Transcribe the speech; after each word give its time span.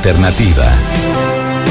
alternativa. 0.00 0.64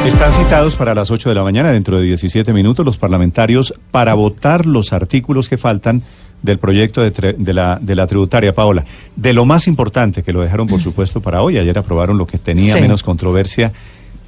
Están 0.06 0.32
citados 0.34 0.76
para 0.76 0.94
las 0.94 1.10
8 1.10 1.30
de 1.30 1.36
la 1.36 1.42
mañana, 1.42 1.72
dentro 1.72 1.98
de 1.98 2.04
17 2.04 2.54
minutos, 2.54 2.86
los 2.86 3.00
parlamentarios 3.00 3.74
para 3.90 4.14
votar 4.14 4.68
los 4.68 4.94
artículos 4.94 5.50
que 5.50 5.58
faltan 5.58 6.04
del 6.44 6.60
proyecto 6.60 7.02
de, 7.02 7.54
la, 7.56 7.80
de 7.82 7.96
la 7.96 8.06
tributaria, 8.06 8.54
Paola. 8.54 8.86
De 9.16 9.34
lo 9.34 9.46
más 9.46 9.68
importante, 9.68 10.22
que 10.22 10.32
lo 10.32 10.42
dejaron 10.42 10.68
por 10.68 10.80
supuesto 10.80 11.22
para 11.22 11.42
hoy, 11.42 11.58
ayer 11.58 11.76
aprobaron 11.76 12.20
lo 12.20 12.28
que 12.28 12.38
tenía 12.38 12.76
menos 12.76 13.02
controversia. 13.02 13.72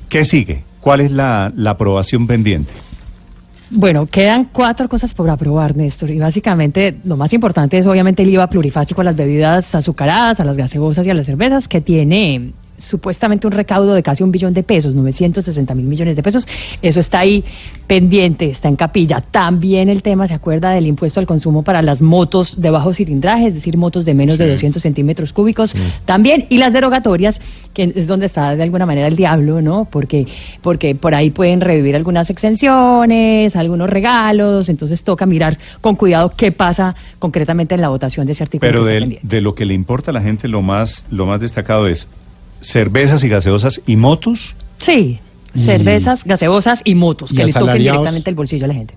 ¿Qué 0.10 0.26
sigue? 0.26 0.64
¿Cuál 0.80 1.02
es 1.02 1.12
la, 1.12 1.54
la 1.56 1.72
aprobación 1.72 2.26
pendiente? 2.26 2.74
Bueno, 3.70 4.08
quedan 4.08 4.46
cuatro 4.52 4.90
cosas 4.90 5.14
por 5.14 5.30
aprobar, 5.30 5.78
Néstor, 5.78 6.10
y 6.10 6.18
básicamente 6.18 6.98
lo 7.04 7.18
más 7.18 7.34
importante 7.34 7.78
es 7.78 7.86
obviamente 7.86 8.24
el 8.24 8.30
IVA 8.32 8.48
plurifásico 8.48 9.02
a 9.02 9.04
las 9.04 9.16
bebidas 9.16 9.76
azucaradas, 9.76 10.40
a 10.40 10.44
las 10.44 10.58
gaseosas 10.58 11.06
y 11.06 11.12
a 11.12 11.14
las 11.14 11.28
cervezas, 11.28 11.68
que 11.68 11.82
tiene 11.82 12.54
supuestamente 12.82 13.48
un 13.48 13.54
recaudo 13.54 13.94
de 13.94 14.04
casi 14.04 14.24
un 14.24 14.32
billón 14.32 14.54
de 14.54 14.64
pesos, 14.64 14.96
960 14.96 15.76
mil 15.76 15.86
millones 15.86 16.16
de 16.16 16.24
pesos. 16.24 16.48
Eso 16.82 17.00
está 17.00 17.20
ahí 17.20 17.44
pendiente, 17.88 18.50
está 18.50 18.68
en 18.68 18.76
capilla. 18.76 19.22
También 19.22 19.90
el 19.90 20.02
tema, 20.02 20.28
¿se 20.28 20.34
acuerda 20.34 20.72
del 20.72 20.88
impuesto 20.88 21.20
al 21.20 21.26
consumo 21.26 21.64
para 21.64 21.82
las 21.82 22.02
motos 22.02 22.62
de 22.62 22.70
bajo 22.70 22.94
cilindraje, 22.94 23.48
es 23.48 23.54
decir, 23.54 23.78
motos 23.78 24.06
de 24.06 24.14
menos 24.14 24.38
de 24.38 24.50
200 24.50 24.82
centímetros 24.82 25.34
cúbicos? 25.34 25.74
También, 26.06 26.46
y 26.50 26.58
las 26.58 26.74
derogatorias, 26.74 27.42
que 27.74 27.94
es 27.96 28.08
donde 28.08 28.26
está 28.26 28.56
de 28.56 28.64
alguna 28.64 28.86
manera 28.86 29.08
el 29.08 29.16
diablo, 29.16 29.62
¿no? 29.62 29.86
Porque, 29.86 30.28
porque 30.62 30.96
por 30.96 31.16
ahí 31.16 31.30
pueden 31.30 31.62
revivir 31.62 31.96
algunas 31.96 32.30
exenciones, 32.30 33.56
algunos 33.56 33.90
regalos, 33.90 34.70
entonces 34.70 35.04
toca 35.04 35.26
mirar 35.26 35.58
con 35.82 35.96
cuidado 35.96 36.34
qué 36.36 36.52
pasa 36.52 36.96
concretamente 37.20 37.76
en 37.76 37.82
la 37.82 37.90
votación 37.90 38.26
de 38.26 38.34
ese 38.34 38.44
artículo. 38.44 38.70
Pero 38.70 38.86
de, 38.86 39.20
de 39.22 39.42
lo 39.42 39.56
que 39.56 39.66
le 39.66 39.74
importa 39.74 40.12
a 40.12 40.14
la 40.14 40.22
gente, 40.22 40.48
lo 40.48 40.62
más, 40.62 41.06
lo 41.12 41.26
más 41.26 41.42
destacado 41.42 41.88
es 41.88 42.08
cervezas 42.62 43.24
y 43.24 43.30
gaseosas 43.30 43.82
y 43.86 43.96
motos. 43.96 44.56
Sí, 44.78 45.20
cervezas, 45.56 46.24
gaseosas 46.24 46.82
y 46.86 46.96
motos, 46.96 47.34
que 47.34 47.46
le 47.46 47.54
toquen 47.54 47.78
directamente 47.78 48.30
el 48.30 48.36
bolsillo 48.36 48.66
a 48.66 48.68
la 48.70 48.74
gente. 48.74 48.96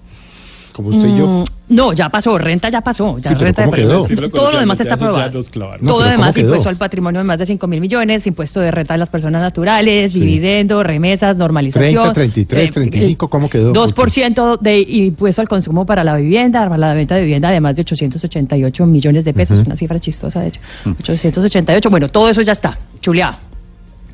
Como 0.74 0.88
usted 0.88 1.06
y 1.06 1.16
yo. 1.16 1.26
Mm, 1.28 1.44
no, 1.68 1.92
ya 1.92 2.08
pasó, 2.08 2.36
renta 2.36 2.68
ya 2.68 2.80
pasó. 2.80 3.16
Ya 3.20 3.32
renta 3.34 3.70
quedó? 3.70 4.08
Todo 4.28 4.50
lo 4.50 4.58
demás 4.58 4.80
está 4.80 4.94
aprobado. 4.94 5.40
Todo 5.40 6.02
lo 6.02 6.10
demás, 6.10 6.36
impuesto 6.36 6.68
al 6.68 6.76
patrimonio 6.76 7.20
de 7.20 7.24
más 7.24 7.38
de 7.38 7.46
5 7.46 7.66
mil 7.68 7.80
millones, 7.80 8.26
impuesto 8.26 8.58
de 8.58 8.72
renta 8.72 8.94
de 8.94 8.98
las 8.98 9.08
personas 9.08 9.40
naturales, 9.40 10.12
dividendo, 10.12 10.82
remesas, 10.82 11.36
normalización. 11.36 12.12
30, 12.12 12.12
33, 12.12 12.70
35, 12.72 13.28
¿cómo 13.28 13.48
quedó? 13.48 13.72
2% 13.72 14.58
de 14.58 14.80
impuesto 14.80 15.40
al 15.40 15.48
consumo 15.48 15.86
para 15.86 16.02
la 16.02 16.16
vivienda, 16.16 16.64
para 16.64 16.76
la 16.76 16.94
venta 16.94 17.14
de 17.14 17.20
vivienda 17.20 17.50
de 17.52 17.60
más 17.60 17.76
de 17.76 17.82
888 17.82 18.84
millones 18.84 19.24
de 19.24 19.32
pesos, 19.32 19.64
una 19.64 19.76
cifra 19.76 20.00
chistosa 20.00 20.40
de 20.40 20.48
hecho. 20.48 20.60
888, 20.98 21.88
mm. 21.88 21.90
bueno, 21.90 22.08
todo 22.08 22.28
eso 22.28 22.42
ya 22.42 22.52
está, 22.52 22.76
chuleado. 23.00 23.53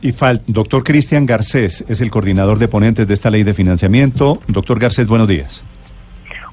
Y 0.02 0.12
fal 0.12 0.40
doctor 0.46 0.82
Cristian 0.82 1.26
Garcés 1.26 1.84
es 1.86 2.00
el 2.00 2.10
coordinador 2.10 2.58
de 2.58 2.68
ponentes 2.68 3.06
de 3.06 3.12
esta 3.12 3.30
ley 3.30 3.42
de 3.42 3.52
financiamiento. 3.52 4.40
Doctor 4.48 4.78
Garcés, 4.78 5.06
buenos 5.06 5.28
días. 5.28 5.62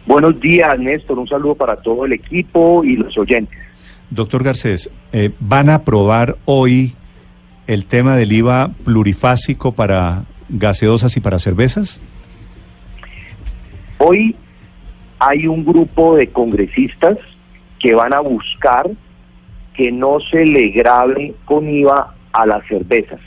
Buenos 0.05 0.39
días, 0.39 0.77
Néstor. 0.79 1.17
Un 1.17 1.27
saludo 1.27 1.55
para 1.55 1.77
todo 1.77 2.05
el 2.05 2.13
equipo 2.13 2.83
y 2.83 2.97
los 2.97 3.17
oyentes. 3.17 3.57
Doctor 4.09 4.43
Garcés, 4.43 4.89
eh, 5.13 5.31
¿van 5.39 5.69
a 5.69 5.75
aprobar 5.75 6.37
hoy 6.45 6.93
el 7.67 7.85
tema 7.85 8.15
del 8.17 8.31
IVA 8.33 8.71
plurifásico 8.83 9.73
para 9.73 10.23
gaseosas 10.49 11.15
y 11.15 11.21
para 11.21 11.39
cervezas? 11.39 12.01
Hoy 13.97 14.35
hay 15.19 15.47
un 15.47 15.65
grupo 15.65 16.15
de 16.15 16.27
congresistas 16.27 17.17
que 17.79 17.93
van 17.93 18.13
a 18.13 18.19
buscar 18.19 18.89
que 19.73 19.91
no 19.91 20.19
se 20.19 20.45
le 20.45 20.69
grave 20.69 21.33
con 21.45 21.69
IVA 21.69 22.13
a 22.33 22.45
las 22.45 22.65
cervezas. 22.67 23.19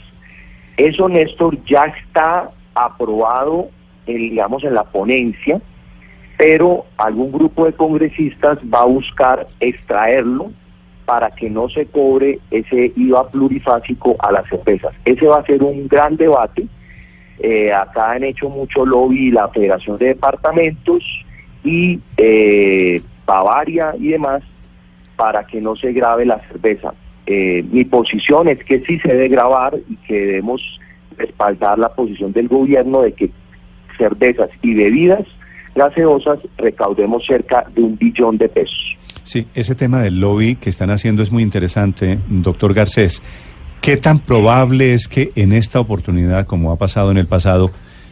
Eso, 0.77 1.09
Néstor, 1.09 1.57
ya 1.65 1.85
está 1.85 2.49
aprobado, 2.73 3.69
en, 4.05 4.17
digamos, 4.17 4.63
en 4.63 4.73
la 4.73 4.83
ponencia, 4.83 5.61
pero 6.37 6.85
algún 6.97 7.31
grupo 7.31 7.65
de 7.65 7.73
congresistas 7.73 8.57
va 8.73 8.81
a 8.81 8.85
buscar 8.85 9.47
extraerlo 9.59 10.51
para 11.05 11.29
que 11.29 11.49
no 11.49 11.69
se 11.69 11.85
cobre 11.87 12.39
ese 12.51 12.93
IVA 12.95 13.29
plurifásico 13.29 14.15
a 14.19 14.31
las 14.31 14.47
cervezas. 14.49 14.93
Ese 15.05 15.27
va 15.27 15.39
a 15.39 15.45
ser 15.45 15.61
un 15.61 15.87
gran 15.87 16.15
debate. 16.15 16.65
Eh, 17.39 17.71
acá 17.73 18.11
han 18.11 18.23
hecho 18.23 18.49
mucho 18.49 18.85
lobby 18.85 19.31
la 19.31 19.49
Federación 19.49 19.97
de 19.97 20.07
Departamentos 20.07 21.03
y 21.63 21.99
eh, 22.17 23.01
Bavaria 23.25 23.93
y 23.99 24.09
demás 24.09 24.43
para 25.15 25.45
que 25.45 25.61
no 25.61 25.75
se 25.75 25.91
grave 25.91 26.25
la 26.25 26.39
cerveza. 26.47 26.93
Eh, 27.25 27.63
mi 27.71 27.85
posición 27.85 28.47
es 28.47 28.63
que 28.63 28.81
sí 28.81 28.99
se 28.99 29.09
debe 29.09 29.27
grabar 29.29 29.77
y 29.89 29.95
que 30.07 30.13
debemos 30.13 30.61
respaldar 31.17 31.77
la 31.77 31.93
posición 31.93 32.33
del 32.33 32.47
gobierno 32.47 33.01
de 33.01 33.13
que 33.13 33.29
cervezas 33.97 34.49
y 34.61 34.73
bebidas 34.73 35.25
gaseosas 35.75 36.39
recaudemos 36.57 37.25
cerca 37.25 37.65
de 37.73 37.81
un 37.81 37.97
billón 37.97 38.37
de 38.37 38.49
pesos. 38.49 38.97
Sí, 39.23 39.45
ese 39.55 39.75
tema 39.75 40.01
del 40.01 40.19
lobby 40.19 40.55
que 40.55 40.69
están 40.69 40.89
haciendo 40.89 41.23
es 41.23 41.31
muy 41.31 41.43
interesante, 41.43 42.19
doctor 42.27 42.73
Garcés. 42.73 43.23
¿Qué 43.81 43.97
tan 43.97 44.19
probable 44.19 44.93
es 44.93 45.07
que 45.07 45.31
en 45.35 45.53
esta 45.53 45.79
oportunidad, 45.79 46.45
como 46.45 46.71
ha 46.71 46.77
pasado 46.77 47.11
en 47.11 47.17
el 47.17 47.27
pasado, 47.27 47.71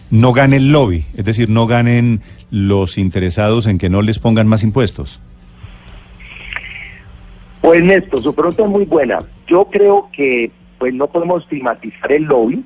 no 0.09 0.34
gane 0.34 0.56
el 0.56 0.72
lobby? 0.72 1.06
Es 1.16 1.26
decir, 1.26 1.50
no 1.50 1.68
ganen 1.68 2.22
los 2.50 2.97
interesados 2.97 3.68
en 3.68 3.78
que 3.78 3.90
no 3.90 4.02
les 4.02 4.18
pongan 4.18 4.47
más 4.47 4.64
impuestos. 4.64 5.20
Pues 7.62 7.84
Néstor, 7.84 8.24
su 8.24 8.34
pregunta 8.34 8.64
es 8.64 8.70
muy 8.70 8.86
buena. 8.86 9.20
Yo 9.47 9.66
creo 9.66 10.09
que 10.14 10.52
pues 10.78 10.94
no 10.94 11.08
podemos 11.08 11.44
estigmatizar 11.44 12.12
el 12.12 12.24
lobby 12.24 12.64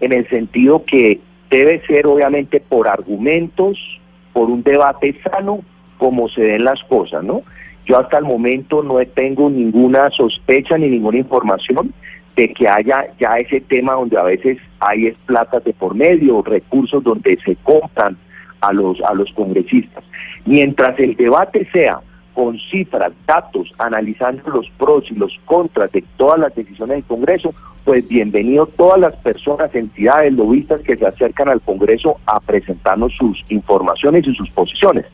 en 0.00 0.12
el 0.12 0.28
sentido 0.28 0.84
que 0.84 1.20
debe 1.50 1.84
ser 1.86 2.06
obviamente 2.06 2.60
por 2.60 2.88
argumentos, 2.88 3.78
por 4.32 4.48
un 4.48 4.62
debate 4.62 5.18
sano, 5.22 5.60
como 5.98 6.28
se 6.28 6.42
den 6.42 6.64
las 6.64 6.82
cosas, 6.84 7.24
¿no? 7.24 7.42
Yo 7.86 7.98
hasta 7.98 8.18
el 8.18 8.24
momento 8.24 8.82
no 8.82 8.98
tengo 9.14 9.48
ninguna 9.48 10.10
sospecha 10.10 10.76
ni 10.76 10.88
ninguna 10.88 11.18
información 11.18 11.92
de 12.36 12.52
que 12.52 12.68
haya 12.68 13.06
ya 13.18 13.38
ese 13.38 13.60
tema 13.60 13.94
donde 13.94 14.18
a 14.18 14.24
veces 14.24 14.58
hay 14.80 15.10
plata 15.24 15.60
de 15.60 15.72
por 15.72 15.94
medio, 15.94 16.42
recursos 16.42 17.02
donde 17.02 17.38
se 17.44 17.56
compran 17.56 18.16
a 18.60 18.72
los 18.72 19.00
a 19.02 19.14
los 19.14 19.32
congresistas. 19.32 20.04
Mientras 20.44 20.98
el 20.98 21.16
debate 21.16 21.66
sea 21.72 22.00
con 22.36 22.58
cifras, 22.70 23.14
datos, 23.26 23.72
analizando 23.78 24.50
los 24.50 24.68
pros 24.76 25.10
y 25.10 25.14
los 25.14 25.32
contras 25.46 25.90
de 25.92 26.04
todas 26.18 26.38
las 26.38 26.54
decisiones 26.54 26.96
del 26.96 27.04
Congreso, 27.04 27.54
pues 27.82 28.06
bienvenido 28.06 28.66
todas 28.66 29.00
las 29.00 29.16
personas, 29.16 29.74
entidades, 29.74 30.34
lobistas 30.34 30.82
que 30.82 30.98
se 30.98 31.06
acercan 31.06 31.48
al 31.48 31.62
Congreso 31.62 32.18
a 32.26 32.38
presentarnos 32.40 33.14
sus 33.14 33.42
informaciones 33.48 34.26
y 34.26 34.34
sus 34.34 34.50
posiciones. 34.50 35.06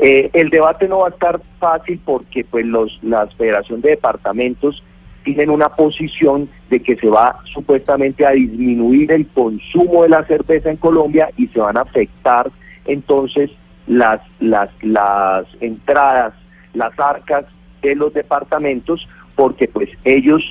Eh, 0.00 0.28
el 0.32 0.50
debate 0.50 0.88
no 0.88 0.98
va 0.98 1.06
a 1.06 1.10
estar 1.10 1.40
fácil 1.60 2.00
porque 2.04 2.42
pues 2.42 2.66
los, 2.66 2.98
las 3.04 3.32
federación 3.36 3.80
de 3.80 3.90
departamentos 3.90 4.82
tienen 5.22 5.50
una 5.50 5.68
posición 5.68 6.48
de 6.68 6.80
que 6.82 6.96
se 6.96 7.06
va 7.06 7.38
supuestamente 7.44 8.26
a 8.26 8.30
disminuir 8.30 9.12
el 9.12 9.28
consumo 9.28 10.02
de 10.02 10.08
la 10.08 10.24
cerveza 10.24 10.68
en 10.68 10.78
Colombia 10.78 11.30
y 11.36 11.46
se 11.46 11.60
van 11.60 11.76
a 11.76 11.82
afectar 11.82 12.50
entonces 12.86 13.52
las, 13.90 14.20
las, 14.38 14.70
las 14.82 15.46
entradas, 15.60 16.32
las 16.74 16.98
arcas 16.98 17.44
de 17.82 17.94
los 17.94 18.12
departamentos, 18.12 19.08
porque 19.36 19.68
pues 19.68 19.88
ellos 20.04 20.42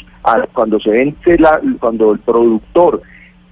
cuando 0.53 0.79
se 0.79 0.89
vende 0.89 1.37
la, 1.37 1.61
cuando 1.79 2.11
el 2.13 2.19
productor 2.19 3.01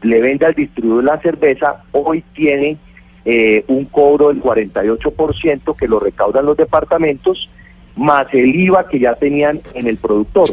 le 0.01 0.21
vende 0.21 0.45
al 0.45 0.53
distribuidor 0.53 1.03
la 1.03 1.19
cerveza, 1.21 1.83
hoy 1.91 2.23
tiene 2.33 2.77
eh, 3.25 3.63
un 3.67 3.85
cobro 3.85 4.29
del 4.29 4.41
48% 4.41 5.75
que 5.75 5.87
lo 5.87 5.99
recaudan 5.99 6.45
los 6.45 6.57
departamentos, 6.57 7.49
más 7.95 8.27
el 8.33 8.55
IVA 8.55 8.87
que 8.87 8.99
ya 8.99 9.15
tenían 9.15 9.59
en 9.73 9.87
el 9.87 9.97
productor 9.97 10.49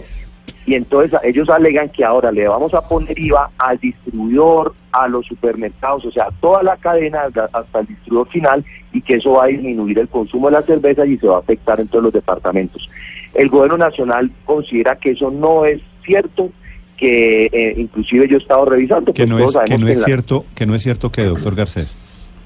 y 0.66 0.74
entonces 0.74 1.18
ellos 1.22 1.48
alegan 1.50 1.90
que 1.90 2.04
ahora 2.04 2.32
le 2.32 2.48
vamos 2.48 2.72
a 2.72 2.86
poner 2.88 3.18
IVA 3.18 3.50
al 3.58 3.78
distribuidor, 3.78 4.74
a 4.92 5.08
los 5.08 5.26
supermercados, 5.26 6.06
o 6.06 6.10
sea, 6.10 6.28
toda 6.40 6.62
la 6.62 6.76
cadena 6.76 7.24
hasta 7.52 7.80
el 7.80 7.86
distribuidor 7.86 8.28
final 8.28 8.64
y 8.92 9.02
que 9.02 9.16
eso 9.16 9.32
va 9.32 9.44
a 9.44 9.48
disminuir 9.48 9.98
el 9.98 10.08
consumo 10.08 10.48
de 10.48 10.52
la 10.52 10.62
cerveza 10.62 11.04
y 11.04 11.18
se 11.18 11.26
va 11.26 11.36
a 11.36 11.40
afectar 11.40 11.80
en 11.80 11.88
todos 11.88 12.04
los 12.04 12.12
departamentos. 12.12 12.88
El 13.34 13.48
gobierno 13.48 13.76
nacional 13.76 14.30
considera 14.44 14.96
que 14.96 15.10
eso 15.10 15.30
no 15.30 15.64
es 15.64 15.82
cierto, 16.04 16.50
que 16.96 17.46
eh, 17.46 17.74
inclusive 17.76 18.28
yo 18.28 18.36
he 18.36 18.40
estado 18.40 18.64
revisando. 18.64 19.12
Que 19.12 19.26
pues 19.26 19.28
no 19.28 19.38
es, 19.38 19.58
que 19.66 19.78
no 19.78 19.88
es 19.88 20.02
cierto, 20.04 20.44
que 20.54 20.66
no 20.66 20.74
es 20.74 20.82
cierto 20.82 21.10
que, 21.10 21.24
doctor 21.24 21.54
Garcés. 21.54 21.96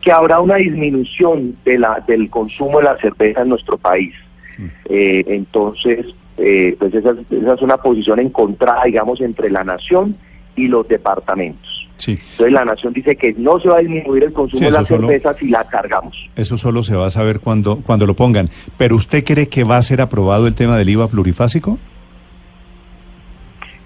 Que 0.03 0.11
habrá 0.11 0.41
una 0.41 0.57
disminución 0.57 1.57
de 1.65 1.79
la, 1.79 2.03
del 2.07 2.31
consumo 2.31 2.79
de 2.79 2.85
la 2.85 2.97
cerveza 2.99 3.43
en 3.43 3.51
nuestro 3.51 3.77
país. 3.77 4.15
Mm. 4.57 4.67
Eh, 4.87 5.25
entonces, 5.29 6.07
eh, 6.39 6.77
pues 6.79 6.95
esa, 6.95 7.11
es 7.11 7.63
una 7.63 7.77
posición 7.79 8.21
encontrada, 8.21 8.85
digamos, 8.85 9.21
entre 9.21 9.51
la 9.51 9.65
nación 9.65 10.17
y 10.57 10.69
los 10.69 10.87
departamentos. 10.89 11.89
Entonces 12.07 12.53
la 12.53 12.65
nación 12.65 12.93
dice 12.93 13.17
que 13.17 13.33
no 13.33 13.59
se 13.59 13.69
va 13.69 13.79
a 13.79 13.81
disminuir 13.81 14.25
el 14.25 14.33
consumo 14.33 14.65
de 14.65 14.71
la 14.71 14.85
cerveza 14.85 15.35
si 15.35 15.49
la 15.49 15.65
cargamos. 15.65 16.17
Eso 16.37 16.57
solo 16.57 16.83
se 16.83 16.95
va 16.95 17.07
a 17.07 17.11
saber 17.11 17.41
cuando, 17.41 17.81
cuando 17.85 18.07
lo 18.07 18.15
pongan. 18.15 18.51
¿Pero 18.77 18.95
usted 18.95 19.25
cree 19.25 19.49
que 19.49 19.65
va 19.65 19.79
a 19.79 19.83
ser 19.83 20.01
aprobado 20.01 20.47
el 20.47 20.55
tema 20.55 20.79
del 20.79 20.89
IVA 20.91 21.09
plurifásico? 21.09 21.79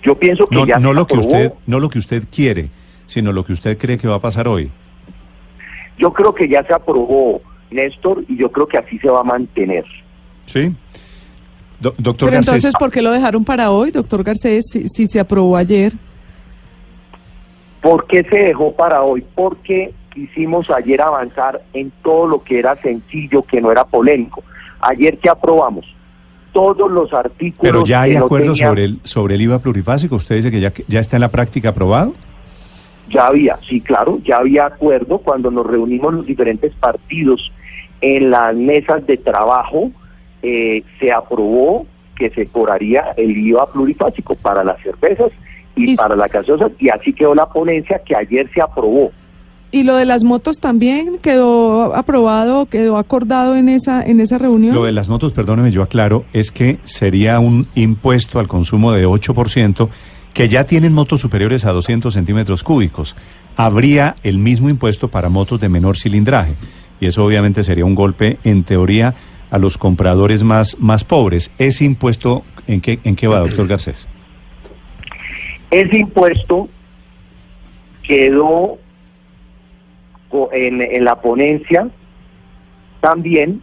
Yo 0.05 0.19
pienso 0.19 0.47
que 0.47 0.57
no, 0.57 0.67
ya 0.67 0.79
no 0.79 0.93
lo 0.93 1.07
que 1.07 1.17
usted 1.17 1.53
no 1.67 1.81
lo 1.81 1.89
que 1.89 1.99
usted 1.99 2.25
quiere, 2.31 2.69
sino 3.07 3.33
lo 3.33 3.45
que 3.45 3.53
usted 3.53 3.79
cree 3.79 3.97
que 3.97 4.09
va 4.09 4.17
a 4.17 4.21
pasar 4.21 4.49
hoy. 4.49 4.71
Yo 5.97 6.13
creo 6.13 6.35
que 6.35 6.49
ya 6.49 6.65
se 6.65 6.75
aprobó, 6.75 7.41
Néstor, 7.71 8.25
y 8.29 8.37
yo 8.37 8.51
creo 8.51 8.67
que 8.67 8.79
así 8.79 8.99
se 8.99 9.09
va 9.09 9.21
a 9.21 9.25
mantener. 9.25 9.85
Sí. 10.47 10.75
Doctor 11.83 12.29
Pero 12.29 12.37
entonces, 12.37 12.75
¿por 12.79 12.91
qué 12.91 13.03
lo 13.03 13.11
dejaron 13.11 13.45
para 13.45 13.71
hoy, 13.71 13.91
doctor 13.91 14.23
Garcés, 14.23 14.65
si, 14.71 15.07
se 15.07 15.21
aprobó 15.21 15.57
ayer? 15.57 15.93
¿Por 17.81 18.07
qué 18.07 18.23
se 18.25 18.39
dejó 18.39 18.73
para 18.75 19.03
hoy? 19.03 19.25
Porque 19.35 19.93
quisimos 20.15 20.71
ayer 20.71 21.01
avanzar 21.01 21.63
en 21.73 21.93
todo 22.03 22.27
lo 22.27 22.43
que 22.43 22.59
era 22.59 22.77
sencillo, 22.77 23.43
que 23.43 23.61
no 23.61 23.73
era 23.73 23.85
polémico. 23.85 24.43
Ayer 24.81 25.19
que 25.19 25.29
aprobamos 25.29 25.85
todos 26.53 26.91
los 26.91 27.13
artículos. 27.13 27.61
Pero 27.63 27.85
ya 27.85 28.03
hay 28.03 28.17
acuerdo 28.17 28.55
sobre 28.55 28.85
el 28.85 29.01
sobre 29.05 29.35
el 29.35 29.43
IVA 29.43 29.59
plurifásico. 29.59 30.17
Usted 30.17 30.37
dice 30.37 30.51
que 30.51 30.61
ya 30.61 30.73
ya 30.87 31.01
está 31.01 31.17
en 31.17 31.23
la 31.23 31.31
práctica 31.31 31.71
aprobado. 31.71 32.15
Ya 33.09 33.27
había, 33.27 33.59
sí, 33.69 33.81
claro, 33.81 34.21
ya 34.25 34.39
había 34.39 34.67
acuerdo 34.67 35.19
cuando 35.19 35.51
nos 35.51 35.67
reunimos 35.67 36.15
los 36.15 36.27
diferentes 36.27 36.73
partidos 36.77 37.53
en 38.01 38.31
las 38.31 38.55
mesas 38.55 39.07
de 39.07 39.17
trabajo. 39.17 39.91
Eh, 40.43 40.83
se 40.99 41.13
aprobó 41.13 41.87
que 42.17 42.31
se 42.31 42.47
cobraría 42.47 43.15
el 43.17 43.37
IVA 43.37 43.71
plurifásico 43.73 44.35
para 44.35 44.65
las 44.65 44.81
cervezas 44.83 45.31
y, 45.77 45.97
para 45.97 46.17
las 46.17 46.31
gaseosas 46.31 46.73
y 46.79 46.89
así 46.89 47.13
quedó 47.13 47.35
la 47.35 47.47
ponencia 47.47 48.01
que 48.05 48.15
ayer 48.17 48.51
se 48.53 48.61
aprobó. 48.61 49.13
¿Y 49.75 49.85
lo 49.85 49.97
de 49.97 50.05
las 50.05 50.23
motos 50.23 50.59
también 50.59 51.19
quedó 51.23 51.95
aprobado, 51.97 52.67
quedó 52.67 52.99
acordado 52.99 53.57
en 53.57 53.71
esa, 53.71 54.05
en 54.05 54.21
esa 54.21 54.37
reunión? 54.37 54.75
Lo 54.75 54.85
de 54.85 54.93
las 54.93 55.09
motos, 55.09 55.33
perdóneme, 55.33 55.71
yo 55.71 55.83
aclaro, 55.83 56.25
es 56.35 56.51
que 56.51 56.79
sería 56.85 57.41
un 57.41 57.67
impuesto 57.75 58.39
al 58.39 58.49
consumo 58.49 58.93
de 58.93 59.07
8% 59.07 59.89
que 60.35 60.49
ya 60.49 60.65
tienen 60.65 60.93
motos 60.93 61.23
superiores 61.23 61.65
a 61.65 61.73
200 61.73 62.13
centímetros 62.13 62.63
cúbicos. 62.63 63.17
Habría 63.57 64.17
el 64.23 64.37
mismo 64.37 64.69
impuesto 64.69 65.09
para 65.09 65.31
motos 65.31 65.59
de 65.61 65.71
menor 65.71 65.97
cilindraje. 65.97 66.55
Y 67.01 67.07
eso 67.07 67.25
obviamente 67.25 67.65
sería 67.65 67.87
un 67.87 67.95
golpe, 67.95 68.39
en 68.45 68.65
teoría, 68.65 69.15
a 69.53 69.59
los 69.59 69.77
compradores 69.77 70.43
más, 70.43 70.79
más 70.81 71.05
pobres. 71.05 71.51
¿Ese 71.59 71.85
impuesto 71.85 72.43
en 72.67 72.81
qué, 72.81 72.99
en 73.05 73.15
qué 73.15 73.29
va, 73.29 73.41
doctor 73.41 73.69
Garcés? 73.69 74.09
Ese 75.71 75.99
impuesto 75.99 76.71
quedó 78.03 78.79
en, 80.53 81.05
la 81.05 81.21
ponencia 81.21 81.89
también 83.03 83.61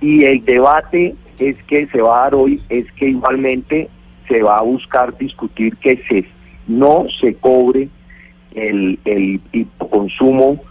y 0.00 0.24
el 0.24 0.42
debate 0.46 1.14
es 1.38 1.56
que 1.64 1.86
se 1.88 2.00
va 2.00 2.20
a 2.20 2.22
dar 2.24 2.34
hoy 2.34 2.62
es 2.70 2.90
que 2.92 3.10
igualmente 3.10 3.90
se 4.28 4.42
va 4.42 4.58
a 4.58 4.62
buscar 4.62 5.16
discutir 5.18 5.76
que 5.76 6.02
se 6.08 6.24
no 6.66 7.06
se 7.20 7.34
cobre 7.34 7.88
el, 8.54 8.98
el 9.04 9.40
consumo 9.90 10.62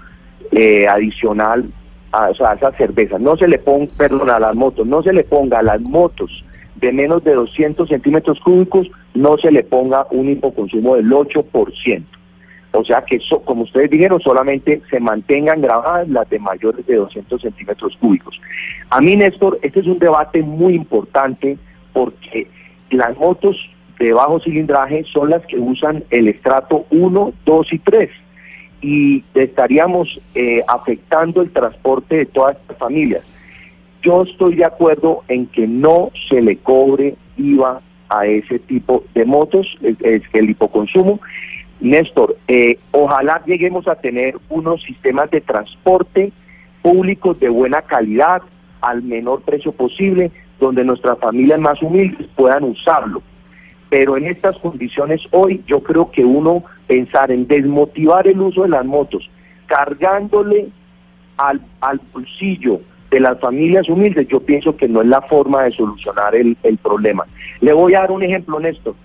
eh, 0.52 0.88
adicional 0.88 1.72
a, 2.12 2.30
o 2.30 2.32
esas 2.32 2.76
cervezas. 2.78 3.20
No 3.22 3.38
se 3.38 3.48
le 3.48 3.60
ponga, 3.60 3.92
perdón, 3.98 4.30
a 4.30 4.40
las 4.40 4.56
motos, 4.56 4.88
no 4.88 5.04
se 5.04 5.14
le 5.14 5.24
ponga 5.24 5.60
a 5.60 5.64
las 5.64 5.82
motos 5.82 6.44
de 6.76 6.92
menos 6.94 7.24
de 7.24 7.34
200 7.34 7.90
centímetros 7.90 8.40
cúbicos, 8.40 8.90
no 9.14 9.38
se 9.38 9.52
le 9.52 9.64
ponga 9.64 10.06
un 10.12 10.30
hipoconsumo 10.30 10.96
del 10.96 11.10
8%. 11.10 12.04
O 12.74 12.84
sea 12.84 13.04
que, 13.04 13.20
como 13.46 13.64
ustedes 13.64 13.90
dijeron, 13.90 14.20
solamente 14.22 14.82
se 14.92 15.00
mantengan 15.00 15.62
grabadas 15.62 16.08
las 16.10 16.30
de 16.30 16.38
mayores 16.38 16.86
de 16.86 16.96
200 16.96 17.42
centímetros 17.42 17.98
cúbicos. 17.98 18.40
A 18.90 19.02
mí, 19.02 19.16
Néstor, 19.16 19.58
este 19.64 19.80
es 19.80 19.88
un 19.88 19.98
debate 19.98 20.44
muy 20.44 20.76
importante 20.76 21.58
porque 21.94 22.48
las 22.92 23.18
motos 23.18 23.58
de 23.98 24.14
bajo 24.14 24.40
cilindraje 24.40 25.04
son 25.06 25.32
las 25.32 25.44
que 25.48 25.58
usan 25.58 26.04
el 26.12 26.28
estrato 26.28 26.86
1, 26.92 27.34
2 27.46 27.74
y 27.74 27.80
3 27.80 28.10
y 28.82 29.24
estaríamos 29.34 30.20
eh, 30.36 30.64
afectando 30.68 31.42
el 31.42 31.52
transporte 31.52 32.18
de 32.18 32.26
todas 32.26 32.58
estas 32.58 32.78
familias. 32.78 33.24
Yo 34.02 34.24
estoy 34.24 34.56
de 34.56 34.66
acuerdo 34.66 35.24
en 35.28 35.48
que 35.48 35.68
no 35.68 36.12
se 36.30 36.42
le 36.42 36.58
cobre 36.58 37.16
IVA 37.38 37.82
a 38.10 38.26
ese 38.26 38.60
tipo 38.60 39.04
de 39.14 39.26
motos, 39.26 39.68
es 39.82 40.22
el 40.34 40.50
hipoconsumo, 40.50 41.20
Néstor, 41.80 42.38
eh, 42.48 42.80
ojalá 42.92 43.44
lleguemos 43.46 43.88
a 43.88 43.96
tener 43.96 44.36
unos 44.50 44.82
sistemas 44.82 45.30
de 45.30 45.42
transporte 45.42 46.32
públicos 46.82 47.40
de 47.40 47.50
buena 47.50 47.82
calidad, 47.82 48.42
al 48.82 49.04
menor 49.04 49.42
precio 49.42 49.72
posible, 49.72 50.32
donde 50.60 50.84
nuestras 50.84 51.20
familias 51.20 51.60
más 51.60 51.82
humildes 51.82 52.28
puedan 52.36 52.64
usarlo. 52.64 53.22
Pero 53.90 54.18
en 54.18 54.26
estas 54.26 54.58
condiciones 54.58 55.22
hoy 55.32 55.64
yo 55.68 55.82
creo 55.82 56.12
que 56.12 56.26
uno 56.26 56.64
pensar 56.88 57.32
en 57.32 57.48
desmotivar 57.48 58.28
el 58.28 58.40
uso 58.42 58.64
de 58.64 58.70
las 58.70 58.86
motos, 58.86 59.30
cargándole 59.66 60.70
al, 61.38 61.62
al 61.82 62.02
bolsillo 62.14 62.82
de 63.12 63.20
las 63.20 63.40
familias 63.40 63.88
humildes, 63.90 64.28
yo 64.28 64.40
pienso 64.40 64.76
que 64.76 64.88
no 64.88 65.02
es 65.02 65.08
la 65.08 65.22
forma 65.22 65.64
de 65.64 65.72
solucionar 65.72 66.36
el, 66.36 66.58
el 66.64 66.78
problema. 66.78 67.26
Le 67.62 67.74
voy 67.74 67.94
a 67.94 68.02
dar 68.02 68.12
un 68.12 68.24
ejemplo, 68.24 68.60
Néstor 68.60 68.96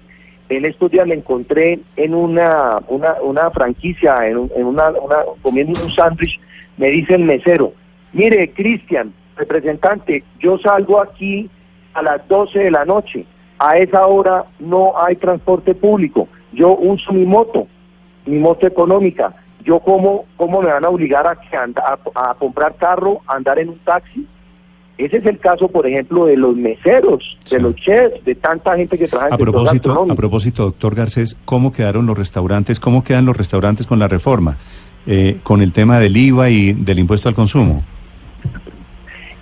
en 0.56 0.64
estos 0.64 0.90
días 0.90 1.06
me 1.06 1.14
encontré 1.14 1.81
en 1.96 2.14
una, 2.14 2.79
una, 2.88 3.50
franquicia, 3.50 4.26
en, 4.26 4.37
una, 4.37 4.90
una, 4.90 5.17
comiendo 5.40 5.82
un 5.82 5.90
sándwich, 5.90 6.38
me 6.76 6.88
dice 6.88 7.14
el 7.14 7.25
mesero, 7.25 7.73
mire, 8.12 8.50
Cristian, 8.52 9.12
representante, 9.37 10.25
yo 10.40 10.58
salgo 10.58 11.00
aquí 11.00 11.49
a 11.94 12.02
las 12.02 12.26
12 12.29 12.58
de 12.58 12.70
la 12.70 12.84
noche, 12.84 13.25
a 13.58 13.79
esa 13.79 14.06
hora 14.06 14.44
no 14.58 14.93
hay 14.99 15.17
transporte 15.17 15.75
público, 15.75 16.29
yo 16.52 16.76
uso 16.76 17.12
mi 17.12 17.25
moto, 17.25 17.67
mi 18.27 18.39
moto 18.39 18.67
económica, 18.67 19.35
yo 19.65 19.81
cómo, 19.81 20.25
cómo 20.37 20.61
me 20.61 20.69
van 20.69 20.85
a 20.85 20.89
obligar 20.89 21.27
a, 21.27 21.33
a, 21.33 22.31
a 22.31 22.35
comprar 22.35 22.77
carro, 22.77 23.21
a 23.27 23.37
andar 23.37 23.59
en 23.59 23.71
un 23.71 23.79
taxi, 23.79 24.27
ese 24.99 25.17
es 25.17 25.27
el 25.27 25.39
caso, 25.39 25.69
por 25.69 25.87
ejemplo, 25.87 26.27
de 26.27 26.37
los 26.37 26.55
meseros, 26.55 27.37
de 27.51 27.61
los 27.61 27.75
chefs, 27.77 28.25
de 28.25 28.35
tanta 28.35 28.77
gente 28.77 28.99
que 28.99 29.09
trabaja 29.09 29.29
en 29.29 29.35
a 29.35 29.39
propósito, 29.39 30.07
A 30.09 30.15
propósito, 30.15 30.65
doctor 30.65 30.95
Garcés, 30.95 31.37
¿cómo 31.45 31.73
quedaron 31.73 32.07
los 32.07 32.17
restaurantes? 32.17 32.79
¿Cómo 32.79 33.03
quedan 33.03 33.25
los 33.25 33.37
restaurantes 33.37 33.87
con 33.87 33.99
la 33.99 34.07
reforma? 34.07 34.59
Eh, 35.07 35.39
con 35.43 35.63
el 35.63 35.73
tema 35.73 35.99
del 35.99 36.17
IVA 36.17 36.51
y 36.51 36.73
del 36.75 37.01
impuesto 37.01 37.29
al 37.29 37.35
consumo. 37.35 37.83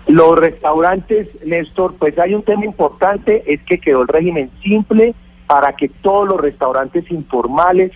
Los 0.07 0.39
restaurantes, 0.39 1.29
Néstor, 1.45 1.95
pues 1.99 2.19
hay 2.19 2.35
un 2.35 2.43
tema 2.43 2.65
importante, 2.65 3.43
es 3.47 3.63
que 3.65 3.79
quedó 3.79 4.03
el 4.03 4.09
régimen 4.09 4.51
simple 4.63 5.15
para 5.47 5.75
que 5.75 5.89
todos 5.89 6.27
los 6.27 6.41
restaurantes 6.41 7.11
informales 7.11 7.93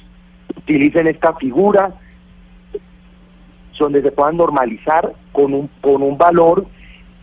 utilicen 0.56 1.06
esta 1.06 1.34
figura, 1.34 1.94
donde 3.78 4.02
se 4.02 4.12
puedan 4.12 4.36
normalizar 4.36 5.12
con 5.32 5.52
un, 5.52 5.68
con 5.80 6.02
un 6.02 6.16
valor 6.16 6.66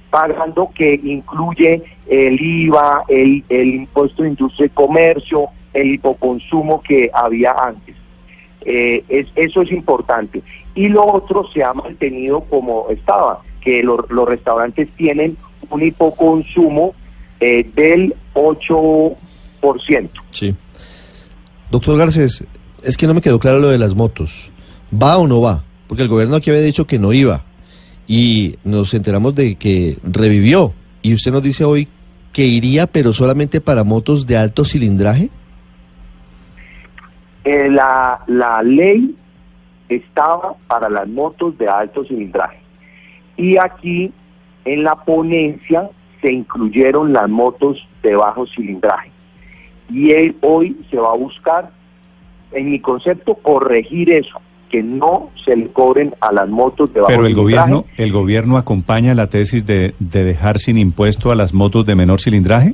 pagando 0.10 0.70
que 0.76 1.00
incluye 1.02 1.82
el 2.08 2.40
IVA, 2.40 3.06
el, 3.08 3.44
impuesto 3.50 4.24
de 4.24 4.30
industria 4.30 4.66
y 4.68 4.70
comercio, 4.70 5.48
el 5.74 5.94
hipoconsumo 5.94 6.82
que 6.82 7.10
había 7.14 7.54
antes. 7.54 7.96
Eh, 8.64 9.04
es, 9.08 9.28
eso 9.36 9.62
es 9.62 9.72
importante. 9.72 10.44
Y 10.76 10.90
lo 10.90 11.06
otro 11.06 11.48
se 11.52 11.64
ha 11.64 11.74
mantenido 11.74 12.42
como 12.42 12.90
estaba, 12.90 13.42
que 13.62 13.82
los 13.82 14.28
restaurantes 14.28 14.90
tienen 14.98 15.38
un 15.70 15.82
hipoconsumo 15.82 16.94
eh, 17.40 17.66
del 17.74 18.14
8%. 18.34 19.16
Sí. 20.32 20.56
Doctor 21.72 21.98
Garcés, 21.98 22.46
es 22.84 22.98
que 22.98 23.08
no 23.08 23.14
me 23.14 23.22
quedó 23.22 23.40
claro 23.40 23.60
lo 23.60 23.70
de 23.70 23.78
las 23.78 23.96
motos. 23.96 24.52
¿Va 24.92 25.18
o 25.18 25.28
no 25.28 25.42
va? 25.42 25.64
Porque 25.88 26.04
el 26.04 26.10
gobierno 26.10 26.36
aquí 26.36 26.50
había 26.50 26.62
dicho 26.62 26.88
que 26.88 27.00
no 27.00 27.14
iba 27.14 27.44
y 28.08 28.58
nos 28.64 28.94
enteramos 28.94 29.36
de 29.36 29.56
que 29.56 29.98
revivió. 30.04 30.74
Y 31.02 31.14
usted 31.14 31.32
nos 31.32 31.44
dice 31.44 31.64
hoy 31.64 31.88
que 32.34 32.46
iría, 32.46 32.88
pero 32.88 33.14
solamente 33.14 33.62
para 33.62 33.84
motos 33.84 34.28
de 34.28 34.38
alto 34.38 34.66
cilindraje. 34.66 35.30
Eh, 37.44 37.70
la, 37.70 38.24
la 38.28 38.62
ley 38.64 39.16
estaba 39.90 40.56
para 40.68 40.90
las 40.90 41.08
motos 41.08 41.58
de 41.58 41.68
alto 41.68 42.04
cilindraje. 42.06 42.60
Y 43.38 43.58
aquí 43.58 44.12
en 44.66 44.84
la 44.84 44.96
ponencia 44.96 45.90
se 46.22 46.32
incluyeron 46.32 47.14
las 47.14 47.30
motos 47.30 47.78
de 48.04 48.16
bajo 48.16 48.46
cilindraje. 48.46 49.12
Y 49.90 50.12
hoy 50.42 50.78
se 50.90 50.98
va 50.98 51.12
a 51.12 51.18
buscar, 51.18 51.72
en 52.52 52.70
mi 52.70 52.80
concepto, 52.80 53.36
corregir 53.36 54.12
eso 54.12 54.40
que 54.70 54.82
no 54.82 55.30
se 55.44 55.56
le 55.56 55.68
cobren 55.68 56.16
a 56.22 56.32
las 56.32 56.48
motos 56.48 56.94
de 56.94 57.02
bajo 57.02 57.12
Pero 57.12 57.26
el 57.26 57.36
gobierno, 57.36 57.86
el 57.98 58.12
gobierno 58.14 58.58
acompaña 58.58 59.14
la 59.14 59.28
tesis 59.28 59.66
de, 59.66 59.94
de 60.00 60.24
dejar 60.24 60.60
sin 60.60 60.78
impuesto 60.78 61.30
a 61.32 61.36
las 61.36 61.54
motos 61.54 61.86
de 61.86 61.96
menor 61.96 62.22
cilindraje. 62.22 62.74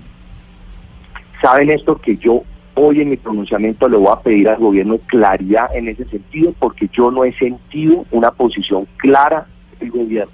Saben 1.41 1.71
esto 1.71 1.95
que 1.97 2.17
yo 2.17 2.43
hoy 2.75 3.01
en 3.01 3.09
mi 3.09 3.17
pronunciamiento 3.17 3.89
le 3.89 3.97
voy 3.97 4.11
a 4.11 4.19
pedir 4.19 4.47
al 4.47 4.57
gobierno 4.57 4.99
claridad 5.07 5.75
en 5.75 5.87
ese 5.87 6.05
sentido 6.05 6.53
porque 6.59 6.87
yo 6.93 7.09
no 7.09 7.23
he 7.23 7.33
sentido 7.33 8.05
una 8.11 8.29
posición 8.29 8.87
clara 8.97 9.47
del 9.79 9.89
gobierno. 9.89 10.31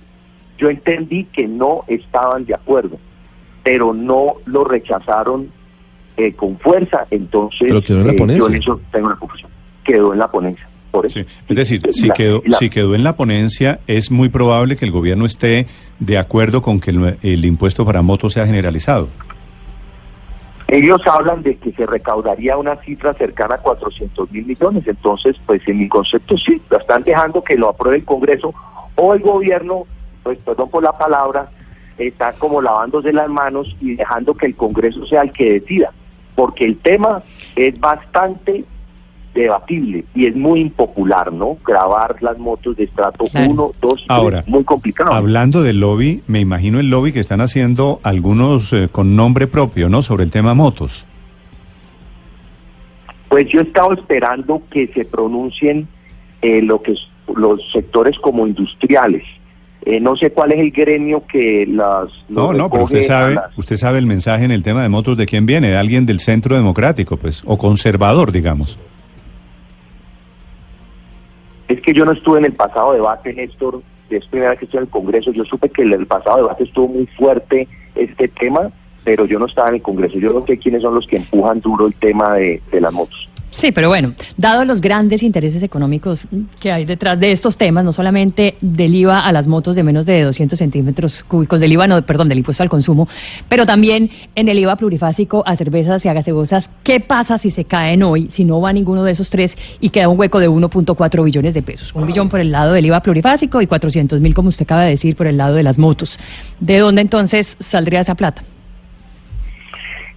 Yo 0.57 0.69
entendí 0.69 1.23
que 1.25 1.47
no 1.47 1.83
estaban 1.87 2.45
de 2.45 2.55
acuerdo, 2.55 2.97
pero 3.63 3.93
no 3.93 4.33
lo 4.45 4.65
rechazaron 4.65 5.49
eh, 6.17 6.33
con 6.33 6.57
fuerza, 6.59 7.05
entonces 7.09 7.67
pero 7.67 7.81
quedó 7.81 8.01
en 8.01 8.07
la 8.07 8.13
ponencia. 8.13 8.37
Eh, 8.37 8.47
yo 8.47 8.53
en 8.53 8.61
eso 8.61 8.81
tengo 8.91 9.07
una 9.07 9.15
confusión. 9.15 9.51
Quedó 9.83 10.13
en 10.13 10.19
la 10.19 10.27
ponencia. 10.29 10.67
Por 10.91 11.07
eso. 11.07 11.19
Es 11.19 11.55
decir, 11.55 11.81
si, 11.91 12.11
quedó, 12.11 12.43
si 12.59 12.69
quedó 12.69 12.93
en 12.93 13.03
la 13.03 13.15
ponencia, 13.15 13.79
es 13.87 14.11
muy 14.11 14.29
probable 14.29 14.75
que 14.75 14.85
el 14.85 14.91
gobierno 14.91 15.25
esté 15.25 15.65
de 15.97 16.19
acuerdo 16.19 16.61
con 16.61 16.79
que 16.79 16.91
el, 16.91 17.45
impuesto 17.45 17.83
para 17.83 18.03
motos 18.03 18.33
sea 18.33 18.45
generalizado. 18.45 19.07
Ellos 20.67 21.01
hablan 21.07 21.41
de 21.41 21.55
que 21.55 21.71
se 21.71 21.87
recaudaría 21.87 22.57
una 22.57 22.75
cifra 22.77 23.13
cercana 23.13 23.55
a 23.55 23.57
400 23.57 24.31
mil 24.31 24.45
millones, 24.45 24.87
entonces, 24.87 25.35
pues 25.45 25.67
en 25.67 25.79
mi 25.79 25.87
concepto 25.87 26.37
sí, 26.37 26.61
lo 26.69 26.77
están 26.77 27.03
dejando 27.03 27.43
que 27.43 27.55
lo 27.55 27.69
apruebe 27.69 27.97
el 27.97 28.05
Congreso 28.05 28.53
o 28.95 29.13
el 29.15 29.21
gobierno, 29.21 29.85
pues 30.21 30.37
perdón 30.39 30.69
por 30.69 30.83
la 30.83 30.95
palabra, 30.95 31.49
está 31.97 32.33
como 32.33 32.61
lavándose 32.61 33.11
las 33.13 33.29
manos 33.29 33.75
y 33.81 33.95
dejando 33.95 34.33
que 34.35 34.47
el 34.47 34.55
Congreso 34.55 35.05
sea 35.05 35.21
el 35.21 35.31
que 35.31 35.59
decida, 35.59 35.91
porque 36.35 36.65
el 36.65 36.77
tema 36.77 37.23
es 37.55 37.79
bastante 37.79 38.65
debatible 39.33 40.05
y 40.13 40.27
es 40.27 40.35
muy 40.35 40.61
impopular, 40.61 41.33
¿no? 41.33 41.57
Grabar 41.65 42.17
las 42.21 42.37
motos 42.37 42.77
de 42.77 42.83
estrato 42.83 43.25
1, 43.33 43.71
2 43.81 44.05
Ahora, 44.07 44.43
muy 44.47 44.63
complicado. 44.63 45.11
Hablando 45.11 45.63
del 45.63 45.79
lobby, 45.79 46.21
me 46.27 46.39
imagino 46.39 46.79
el 46.79 46.89
lobby 46.89 47.11
que 47.11 47.19
están 47.19 47.41
haciendo 47.41 47.99
algunos 48.03 48.71
eh, 48.73 48.89
con 48.91 49.15
nombre 49.15 49.47
propio, 49.47 49.89
¿no? 49.89 50.01
Sobre 50.01 50.23
el 50.23 50.31
tema 50.31 50.53
motos. 50.53 51.05
Pues 53.29 53.47
yo 53.49 53.61
he 53.61 53.63
estado 53.63 53.93
esperando 53.93 54.61
que 54.69 54.87
se 54.93 55.05
pronuncien 55.05 55.87
eh, 56.41 56.61
lo 56.61 56.81
que 56.81 56.93
los 57.35 57.59
sectores 57.71 58.17
como 58.19 58.45
industriales. 58.45 59.23
Eh, 59.85 59.99
no 59.99 60.15
sé 60.15 60.31
cuál 60.31 60.53
es 60.53 60.59
el 60.59 60.71
gremio 60.71 61.23
que 61.27 61.65
las... 61.67 62.07
No, 62.29 62.53
no, 62.53 62.69
pero 62.69 62.83
usted 62.83 63.01
sabe, 63.01 63.37
usted 63.57 63.75
sabe 63.75 63.97
el 63.97 64.05
mensaje 64.05 64.45
en 64.45 64.51
el 64.51 64.63
tema 64.63 64.81
de 64.81 64.87
motos 64.87 65.17
de 65.17 65.25
quién 65.25 65.45
viene, 65.45 65.69
de 65.69 65.77
alguien 65.77 66.05
del 66.05 66.21
centro 66.21 66.55
democrático, 66.55 67.17
pues, 67.17 67.43
o 67.45 67.57
conservador, 67.57 68.31
digamos. 68.31 68.79
Es 71.67 71.81
que 71.81 71.93
yo 71.93 72.05
no 72.05 72.13
estuve 72.13 72.39
en 72.39 72.45
el 72.45 72.53
pasado 72.53 72.93
debate, 72.93 73.33
Néstor, 73.33 73.81
es 74.09 74.25
primera 74.27 74.51
vez 74.51 74.59
que 74.59 74.65
estoy 74.65 74.77
en 74.77 74.83
el 74.83 74.89
Congreso, 74.89 75.31
yo 75.31 75.43
supe 75.43 75.69
que 75.69 75.81
en 75.81 75.91
el 75.91 76.05
pasado 76.05 76.37
debate 76.37 76.63
estuvo 76.63 76.87
muy 76.87 77.05
fuerte 77.17 77.67
este 77.95 78.29
tema, 78.29 78.71
pero 79.03 79.25
yo 79.25 79.37
no 79.37 79.47
estaba 79.47 79.69
en 79.69 79.75
el 79.75 79.81
Congreso, 79.81 80.17
yo 80.17 80.31
no 80.31 80.45
sé 80.45 80.57
quiénes 80.59 80.83
son 80.83 80.95
los 80.95 81.07
que 81.07 81.17
empujan 81.17 81.59
duro 81.59 81.87
el 81.87 81.95
tema 81.95 82.35
de 82.35 82.61
las 82.79 82.93
motos. 82.93 83.27
Sí, 83.53 83.71
pero 83.71 83.87
bueno, 83.87 84.13
dado 84.35 84.65
los 84.65 84.81
grandes 84.81 85.21
intereses 85.21 85.61
económicos 85.61 86.27
que 86.59 86.71
hay 86.71 86.85
detrás 86.85 87.19
de 87.19 87.31
estos 87.31 87.55
temas, 87.55 87.85
no 87.85 87.93
solamente 87.93 88.55
del 88.61 88.95
IVA 88.95 89.25
a 89.25 89.31
las 89.31 89.47
motos 89.47 89.75
de 89.75 89.83
menos 89.83 90.07
de 90.07 90.23
200 90.23 90.57
centímetros 90.57 91.23
cúbicos, 91.23 91.59
del 91.59 91.71
IVA, 91.71 91.85
no, 91.87 92.01
perdón, 92.01 92.29
del 92.29 92.39
impuesto 92.39 92.63
al 92.63 92.69
consumo, 92.69 93.07
pero 93.47 93.67
también 93.67 94.09
en 94.33 94.49
el 94.49 94.57
IVA 94.57 94.75
plurifásico 94.75 95.43
a 95.45 95.55
cervezas 95.55 96.03
y 96.03 96.09
a 96.09 96.13
gaseosas, 96.13 96.71
¿qué 96.81 96.99
pasa 96.99 97.37
si 97.37 97.51
se 97.51 97.65
caen 97.65 98.01
hoy, 98.01 98.27
si 98.29 98.43
no 98.43 98.59
va 98.59 98.73
ninguno 98.73 99.03
de 99.03 99.11
esos 99.11 99.29
tres 99.29 99.55
y 99.79 99.91
queda 99.91 100.09
un 100.09 100.19
hueco 100.19 100.39
de 100.39 100.49
1.4 100.49 101.23
billones 101.23 101.53
de 101.53 101.61
pesos? 101.61 101.93
Un 101.93 102.07
billón 102.07 102.29
por 102.29 102.39
el 102.39 102.51
lado 102.51 102.73
del 102.73 102.87
IVA 102.87 103.01
plurifásico 103.01 103.61
y 103.61 103.67
400 103.67 104.19
mil, 104.19 104.33
como 104.33 104.49
usted 104.49 104.63
acaba 104.63 104.83
de 104.83 104.89
decir, 104.89 105.15
por 105.15 105.27
el 105.27 105.37
lado 105.37 105.53
de 105.53 105.63
las 105.63 105.77
motos. 105.77 106.17
¿De 106.59 106.79
dónde 106.79 107.01
entonces 107.01 107.55
saldría 107.59 107.99
esa 107.99 108.15
plata? 108.15 108.43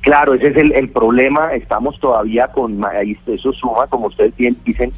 Claro, 0.07 0.35
ese 0.35 0.51
es 0.51 0.57
el, 0.57 0.89
problema. 0.91 1.53
Estamos 1.53 1.99
todavía 1.99 2.47
con, 2.47 2.81
eso 3.27 3.53
suma, 3.53 3.89
como 3.89 4.07
ustedes 4.07 4.37
bien 4.37 4.57
dicen, 4.65 4.93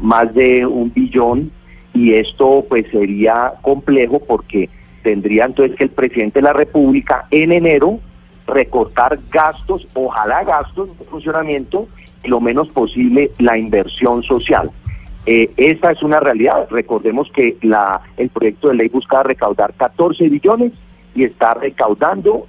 más 0.00 0.32
de 0.32 0.64
un 0.64 0.90
billón 0.90 1.52
y 1.92 2.14
esto 2.14 2.64
pues 2.66 2.86
sería 2.90 3.52
complejo 3.60 4.20
porque 4.26 4.70
tendría 5.02 5.44
entonces 5.44 5.76
que 5.76 5.84
el 5.84 5.90
presidente 5.90 6.38
de 6.38 6.44
la 6.44 6.54
República 6.54 7.26
en 7.30 7.52
enero 7.52 8.00
recortar 8.46 9.18
gastos, 9.30 9.86
ojalá 9.92 10.44
gastos 10.44 10.98
de 10.98 11.04
funcionamiento 11.04 11.86
lo 12.24 12.40
menos 12.40 12.68
posible 12.68 13.32
la 13.38 13.58
inversión 13.58 14.22
social. 14.22 14.70
Eh, 15.26 15.50
esa 15.58 15.90
es 15.90 16.02
una 16.02 16.20
realidad. 16.20 16.68
Recordemos 16.70 17.30
que 17.36 17.58
la, 17.60 18.00
el 18.16 18.30
proyecto 18.30 18.68
de 18.68 18.76
ley 18.76 18.88
busca 18.88 19.22
recaudar 19.24 19.74
14 19.74 20.26
billones 20.30 20.72
y 21.14 21.24
está 21.24 21.52
recaudando 21.52 22.46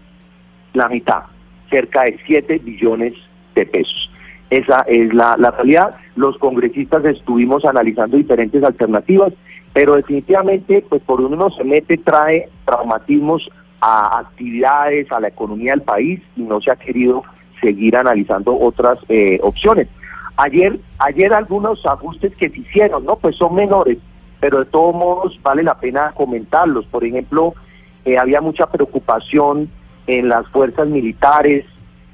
la 0.71 0.87
mitad 0.87 1.34
cerca 1.69 2.03
de 2.03 2.17
7 2.25 2.59
billones 2.59 3.13
de 3.55 3.65
pesos. 3.65 4.09
Esa 4.49 4.85
es 4.87 5.13
la, 5.13 5.35
realidad. 5.35 5.95
Los 6.15 6.37
congresistas 6.37 7.03
estuvimos 7.05 7.65
analizando 7.65 8.17
diferentes 8.17 8.63
alternativas, 8.63 9.33
pero 9.73 9.95
definitivamente, 9.95 10.85
pues 10.87 11.01
por 11.01 11.21
uno 11.21 11.49
se 11.49 11.63
mete, 11.63 11.97
trae 11.97 12.49
traumatismos 12.63 13.49
a 13.81 14.19
actividades, 14.19 15.11
a 15.11 15.19
la 15.19 15.29
economía 15.29 15.71
del 15.71 15.81
país 15.81 16.21
y 16.35 16.41
no 16.41 16.61
se 16.61 16.71
ha 16.71 16.75
querido 16.75 17.23
seguir 17.61 17.97
analizando 17.97 18.57
otras 18.57 18.99
eh, 19.09 19.39
opciones. 19.41 19.87
Ayer, 20.37 20.79
ayer 20.99 21.33
algunos 21.33 21.85
ajustes 21.85 22.35
que 22.35 22.49
se 22.49 22.59
hicieron, 22.59 23.05
¿no? 23.05 23.15
Pues 23.15 23.35
son 23.37 23.55
menores, 23.55 23.97
pero 24.39 24.59
de 24.59 24.65
todos 24.65 24.93
modos 24.93 25.39
vale 25.41 25.63
la 25.63 25.75
pena 25.75 26.11
comentarlos. 26.15 26.85
Por 26.87 27.03
ejemplo, 27.03 27.55
eh, 28.03 28.17
había 28.17 28.41
mucha 28.41 28.67
preocupación 28.67 29.69
en 30.07 30.29
las 30.29 30.47
fuerzas 30.49 30.87
militares 30.87 31.65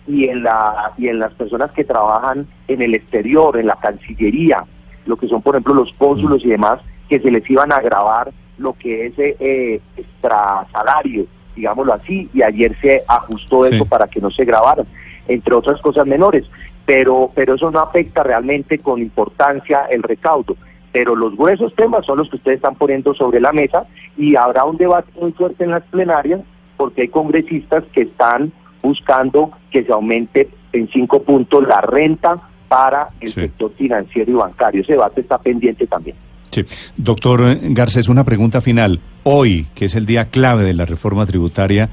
y 0.07 0.27
en, 0.27 0.43
la, 0.43 0.93
y 0.97 1.07
en 1.07 1.19
las 1.19 1.33
personas 1.33 1.71
que 1.71 1.83
trabajan 1.83 2.47
en 2.67 2.81
el 2.81 2.95
exterior, 2.95 3.57
en 3.57 3.67
la 3.67 3.75
Cancillería, 3.75 4.65
lo 5.05 5.15
que 5.17 5.27
son, 5.27 5.41
por 5.41 5.55
ejemplo, 5.55 5.73
los 5.73 5.91
cónsulos 5.97 6.43
y 6.45 6.49
demás, 6.49 6.79
que 7.09 7.19
se 7.19 7.31
les 7.31 7.47
iban 7.49 7.71
a 7.71 7.79
grabar 7.79 8.31
lo 8.57 8.73
que 8.73 9.07
es 9.07 9.13
eh, 9.17 9.81
extra 9.97 10.65
salario, 10.71 11.25
digámoslo 11.55 11.93
así, 11.93 12.29
y 12.33 12.41
ayer 12.41 12.75
se 12.81 13.03
ajustó 13.07 13.65
eso 13.65 13.85
para 13.85 14.07
que 14.07 14.21
no 14.21 14.31
se 14.31 14.45
grabaran, 14.45 14.85
entre 15.27 15.55
otras 15.55 15.81
cosas 15.81 16.05
menores. 16.05 16.45
Pero, 16.85 17.31
pero 17.35 17.55
eso 17.55 17.69
no 17.71 17.79
afecta 17.79 18.23
realmente 18.23 18.79
con 18.79 19.01
importancia 19.01 19.85
el 19.89 20.03
recaudo. 20.03 20.55
Pero 20.91 21.15
los 21.15 21.35
gruesos 21.37 21.73
temas 21.75 22.05
son 22.05 22.17
los 22.17 22.29
que 22.29 22.35
ustedes 22.35 22.57
están 22.57 22.75
poniendo 22.75 23.13
sobre 23.13 23.39
la 23.39 23.53
mesa 23.53 23.85
y 24.17 24.35
habrá 24.35 24.65
un 24.65 24.77
debate 24.77 25.09
muy 25.19 25.31
fuerte 25.31 25.63
en 25.63 25.71
las 25.71 25.83
plenarias 25.83 26.41
porque 26.81 27.03
hay 27.03 27.09
congresistas 27.09 27.83
que 27.93 28.01
están 28.01 28.51
buscando 28.81 29.51
que 29.69 29.83
se 29.83 29.91
aumente 29.91 30.49
en 30.73 30.89
cinco 30.89 31.21
puntos 31.21 31.63
la 31.67 31.79
renta 31.79 32.41
para 32.67 33.09
el 33.19 33.31
sector 33.31 33.71
financiero 33.77 34.31
y 34.31 34.33
bancario. 34.33 34.81
Ese 34.81 34.93
debate 34.93 35.21
está 35.21 35.37
pendiente 35.37 35.85
también. 35.85 36.15
Sí. 36.49 36.63
Doctor 36.97 37.55
Garcés, 37.61 38.09
una 38.09 38.23
pregunta 38.23 38.61
final. 38.61 38.99
Hoy, 39.21 39.67
que 39.75 39.85
es 39.85 39.93
el 39.93 40.07
día 40.07 40.29
clave 40.31 40.63
de 40.63 40.73
la 40.73 40.87
reforma 40.87 41.27
tributaria, 41.27 41.89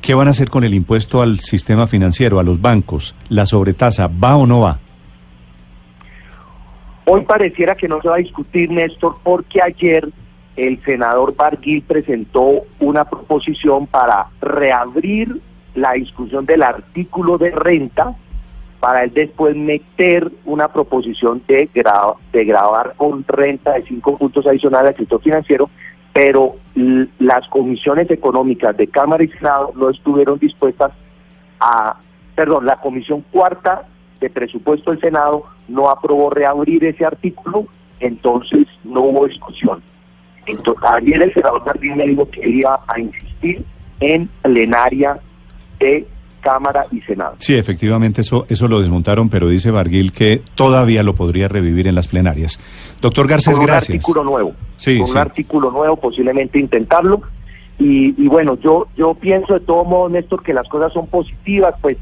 ¿qué 0.00 0.14
van 0.14 0.28
a 0.28 0.30
hacer 0.30 0.48
con 0.48 0.62
el 0.62 0.74
impuesto 0.74 1.22
al 1.22 1.40
sistema 1.40 1.88
financiero, 1.88 2.38
a 2.38 2.44
los 2.44 2.60
bancos? 2.60 3.16
¿La 3.30 3.46
sobretasa 3.46 4.06
va 4.06 4.36
o 4.36 4.46
no 4.46 4.60
va? 4.60 4.78
Hoy 7.04 7.22
pareciera 7.22 7.74
que 7.74 7.88
no 7.88 8.00
se 8.00 8.08
va 8.08 8.14
a 8.14 8.18
discutir, 8.18 8.70
Néstor, 8.70 9.16
porque 9.24 9.60
ayer 9.60 10.08
el 10.66 10.82
senador 10.84 11.34
Barguil 11.34 11.82
presentó 11.82 12.64
una 12.80 13.04
proposición 13.04 13.86
para 13.86 14.26
reabrir 14.42 15.40
la 15.74 15.92
discusión 15.92 16.44
del 16.44 16.62
artículo 16.62 17.38
de 17.38 17.50
renta 17.50 18.14
para 18.78 19.04
él 19.04 19.12
después 19.14 19.54
meter 19.56 20.30
una 20.44 20.68
proposición 20.68 21.42
de, 21.46 21.68
grabar 22.32 22.94
con 22.96 23.24
renta 23.28 23.74
de 23.74 23.84
cinco 23.84 24.16
puntos 24.16 24.46
adicionales 24.46 24.92
al 24.92 24.96
sector 24.96 25.22
financiero, 25.22 25.70
pero 26.12 26.56
las 27.18 27.46
comisiones 27.48 28.10
económicas 28.10 28.76
de 28.76 28.86
Cámara 28.86 29.22
y 29.22 29.28
Senado 29.28 29.72
no 29.76 29.90
estuvieron 29.90 30.38
dispuestas 30.38 30.92
a, 31.60 31.96
perdón, 32.34 32.66
la 32.66 32.80
comisión 32.80 33.22
cuarta 33.30 33.86
de 34.18 34.30
presupuesto 34.30 34.90
del 34.90 35.00
Senado 35.00 35.44
no 35.68 35.88
aprobó 35.90 36.30
reabrir 36.30 36.84
ese 36.84 37.04
artículo, 37.04 37.66
entonces 38.00 38.66
no 38.84 39.02
hubo 39.02 39.26
discusión. 39.26 39.82
Ayer 40.92 41.22
el 41.22 41.34
senador 41.34 41.64
también 41.64 41.96
me 41.96 42.06
dijo 42.06 42.28
que 42.30 42.48
iba 42.48 42.80
a 42.86 43.00
insistir 43.00 43.64
en 44.00 44.28
plenaria 44.42 45.18
de 45.78 46.06
Cámara 46.40 46.86
y 46.90 47.00
Senado. 47.02 47.34
Sí, 47.38 47.54
efectivamente, 47.54 48.22
eso, 48.22 48.46
eso 48.48 48.66
lo 48.68 48.80
desmontaron, 48.80 49.28
pero 49.28 49.48
dice 49.48 49.70
Barguil 49.70 50.12
que 50.12 50.42
todavía 50.54 51.02
lo 51.02 51.14
podría 51.14 51.48
revivir 51.48 51.86
en 51.86 51.94
las 51.94 52.08
plenarias. 52.08 52.58
Doctor 53.00 53.28
Garcés, 53.28 53.54
con 53.54 53.64
un 53.64 53.70
artículo 53.70 54.24
nuevo. 54.24 54.54
Sí, 54.76 54.98
con 54.98 55.10
un 55.10 55.18
artículo 55.18 55.70
nuevo, 55.70 55.96
posiblemente 55.96 56.58
intentarlo. 56.58 57.20
Y, 57.78 58.14
y 58.22 58.28
bueno, 58.28 58.58
yo, 58.62 58.88
yo 58.96 59.14
pienso 59.14 59.54
de 59.54 59.60
todo 59.60 59.84
modo, 59.84 60.08
Néstor, 60.08 60.42
que 60.42 60.52
las 60.52 60.68
cosas 60.68 60.92
son 60.92 61.06
positivas, 61.06 61.74
pues 61.80 61.96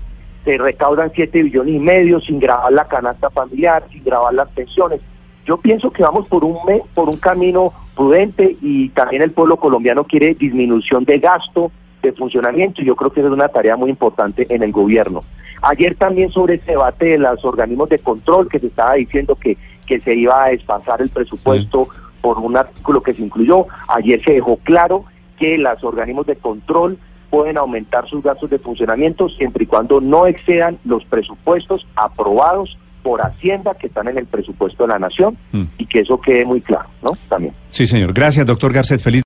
se 0.44 0.56
recaudan 0.56 1.12
7 1.14 1.42
billones 1.42 1.74
y 1.74 1.78
medio 1.78 2.20
sin 2.20 2.40
grabar 2.40 2.72
la 2.72 2.86
canasta 2.86 3.30
familiar, 3.30 3.84
sin 3.92 4.02
grabar 4.02 4.34
las 4.34 4.48
pensiones. 4.50 5.00
Yo 5.48 5.56
pienso 5.56 5.90
que 5.90 6.02
vamos 6.02 6.28
por 6.28 6.44
un, 6.44 6.58
por 6.92 7.08
un 7.08 7.16
camino 7.16 7.72
prudente 7.96 8.58
y 8.60 8.90
también 8.90 9.22
el 9.22 9.32
pueblo 9.32 9.56
colombiano 9.56 10.04
quiere 10.04 10.34
disminución 10.34 11.06
de 11.06 11.18
gasto, 11.20 11.72
de 12.02 12.12
funcionamiento 12.12 12.82
y 12.82 12.84
yo 12.84 12.94
creo 12.94 13.10
que 13.10 13.20
esa 13.20 13.30
es 13.30 13.34
una 13.34 13.48
tarea 13.48 13.74
muy 13.74 13.88
importante 13.88 14.46
en 14.50 14.62
el 14.62 14.72
gobierno. 14.72 15.24
Ayer 15.62 15.96
también 15.96 16.30
sobre 16.32 16.56
ese 16.56 16.72
debate 16.72 17.06
de 17.06 17.18
los 17.18 17.42
organismos 17.46 17.88
de 17.88 17.98
control 17.98 18.46
que 18.50 18.58
se 18.58 18.66
estaba 18.66 18.92
diciendo 18.96 19.36
que, 19.36 19.56
que 19.86 20.00
se 20.00 20.14
iba 20.14 20.44
a 20.44 20.50
despasar 20.50 21.00
el 21.00 21.08
presupuesto 21.08 21.88
por 22.20 22.38
un 22.40 22.54
artículo 22.54 23.00
que 23.00 23.14
se 23.14 23.22
incluyó, 23.22 23.66
ayer 23.88 24.22
se 24.22 24.32
dejó 24.32 24.58
claro 24.58 25.06
que 25.38 25.56
los 25.56 25.82
organismos 25.82 26.26
de 26.26 26.36
control 26.36 26.98
pueden 27.30 27.56
aumentar 27.56 28.06
sus 28.06 28.22
gastos 28.22 28.50
de 28.50 28.58
funcionamiento 28.58 29.30
siempre 29.30 29.64
y 29.64 29.66
cuando 29.66 29.98
no 30.02 30.26
excedan 30.26 30.78
los 30.84 31.06
presupuestos 31.06 31.86
aprobados 31.96 32.76
por 33.02 33.20
Hacienda 33.22 33.74
que 33.74 33.86
están 33.88 34.08
en 34.08 34.18
el 34.18 34.26
presupuesto 34.26 34.84
de 34.84 34.88
la 34.92 34.98
Nación 34.98 35.36
Mm. 35.52 35.62
y 35.78 35.86
que 35.86 36.00
eso 36.00 36.20
quede 36.20 36.44
muy 36.44 36.60
claro, 36.60 36.88
¿no? 37.02 37.10
También. 37.28 37.54
Sí, 37.70 37.86
señor. 37.86 38.12
Gracias, 38.12 38.44
doctor 38.46 38.72
Garcet. 38.72 39.00
Feliz. 39.00 39.16